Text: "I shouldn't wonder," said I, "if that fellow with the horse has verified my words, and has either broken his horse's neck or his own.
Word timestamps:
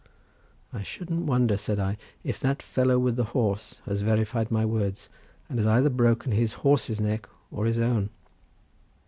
"I 0.73 0.81
shouldn't 0.81 1.27
wonder," 1.27 1.55
said 1.57 1.77
I, 1.79 1.95
"if 2.23 2.39
that 2.39 2.63
fellow 2.63 2.97
with 2.97 3.17
the 3.17 3.23
horse 3.37 3.81
has 3.85 4.01
verified 4.01 4.49
my 4.49 4.65
words, 4.65 5.09
and 5.47 5.59
has 5.59 5.67
either 5.67 5.91
broken 5.91 6.31
his 6.31 6.53
horse's 6.65 6.99
neck 6.99 7.29
or 7.51 7.67
his 7.67 7.79
own. 7.79 8.09